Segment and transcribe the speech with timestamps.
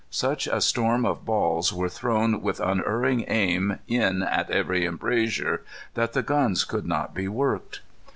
[0.09, 6.13] Such a storm of balls were thrown with unerring aim in at every embrasure, that
[6.13, 7.81] the guns could not be worked.